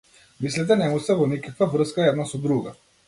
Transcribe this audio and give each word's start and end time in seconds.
Мислите 0.45 0.77
не 0.79 0.87
му 0.93 1.01
се 1.09 1.17
во 1.19 1.27
никаква 1.33 1.67
врска 1.75 2.09
една 2.13 2.27
со 2.33 2.41
друга. 2.47 2.75